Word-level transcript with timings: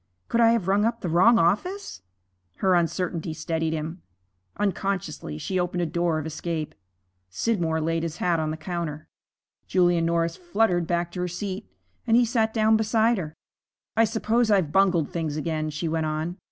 Could 0.29 0.41
I 0.41 0.49
have 0.53 0.67
rung 0.67 0.83
up 0.83 1.01
the 1.01 1.09
wrong 1.09 1.37
office?' 1.37 2.01
Her 2.55 2.73
uncertainty 2.73 3.35
steadied 3.35 3.73
him. 3.73 4.01
Unconsciously 4.57 5.37
she 5.37 5.59
opened 5.59 5.83
a 5.83 5.85
door 5.85 6.17
of 6.17 6.25
escape. 6.25 6.73
Scidmore 7.29 7.79
laid 7.79 8.01
his 8.01 8.17
hat 8.17 8.39
on 8.39 8.49
the 8.49 8.57
counter. 8.57 9.07
Julia 9.67 10.01
Norris 10.01 10.35
fluttered 10.37 10.87
back 10.87 11.11
to 11.11 11.19
her 11.21 11.27
seat 11.27 11.69
and 12.07 12.17
he 12.17 12.25
sat 12.25 12.51
down 12.51 12.77
beside 12.77 13.19
her. 13.19 13.35
'I 13.95 14.05
suppose 14.05 14.49
I've 14.49 14.71
bungled 14.71 15.11
things 15.11 15.37
again,' 15.37 15.69
she 15.69 15.87
went 15.87 16.07
on. 16.07 16.37